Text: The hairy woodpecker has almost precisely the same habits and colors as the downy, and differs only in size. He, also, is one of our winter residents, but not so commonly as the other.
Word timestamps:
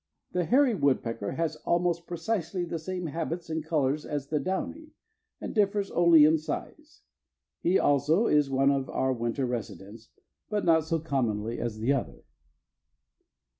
The 0.31 0.45
hairy 0.45 0.73
woodpecker 0.73 1.33
has 1.33 1.57
almost 1.57 2.07
precisely 2.07 2.65
the 2.65 2.79
same 2.79 3.05
habits 3.05 3.51
and 3.51 3.63
colors 3.63 4.03
as 4.03 4.29
the 4.29 4.39
downy, 4.39 4.93
and 5.39 5.53
differs 5.53 5.91
only 5.91 6.25
in 6.25 6.39
size. 6.39 7.03
He, 7.59 7.77
also, 7.77 8.25
is 8.25 8.49
one 8.49 8.71
of 8.71 8.89
our 8.89 9.13
winter 9.13 9.45
residents, 9.45 10.09
but 10.49 10.65
not 10.65 10.85
so 10.85 10.97
commonly 10.97 11.59
as 11.59 11.77
the 11.77 11.93
other. 11.93 12.23